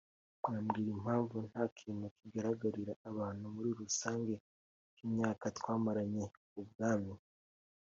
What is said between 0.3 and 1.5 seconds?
mwambwira impamvu